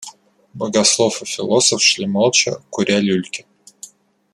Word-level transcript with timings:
Богослов 0.55 1.21
и 1.21 1.25
философ 1.25 1.79
шли 1.81 2.07
молча, 2.07 2.53
куря 2.71 2.99
люльки. 3.07 3.45